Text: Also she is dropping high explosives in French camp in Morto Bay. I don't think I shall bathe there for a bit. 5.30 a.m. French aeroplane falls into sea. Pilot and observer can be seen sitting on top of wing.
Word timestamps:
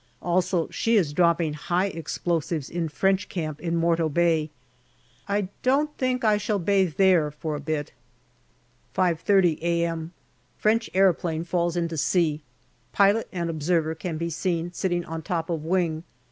Also 0.23 0.67
she 0.71 0.95
is 0.95 1.13
dropping 1.13 1.53
high 1.53 1.85
explosives 1.85 2.71
in 2.71 2.89
French 2.89 3.29
camp 3.29 3.59
in 3.61 3.75
Morto 3.75 4.09
Bay. 4.09 4.49
I 5.29 5.49
don't 5.61 5.95
think 5.95 6.23
I 6.23 6.37
shall 6.37 6.57
bathe 6.57 6.95
there 6.97 7.29
for 7.29 7.55
a 7.55 7.59
bit. 7.59 7.91
5.30 8.95 9.59
a.m. 9.61 10.11
French 10.57 10.89
aeroplane 10.95 11.43
falls 11.43 11.77
into 11.77 11.97
sea. 11.97 12.41
Pilot 12.91 13.27
and 13.31 13.47
observer 13.47 13.93
can 13.93 14.17
be 14.17 14.31
seen 14.31 14.71
sitting 14.73 15.05
on 15.05 15.21
top 15.21 15.51
of 15.51 15.63
wing. 15.63 16.03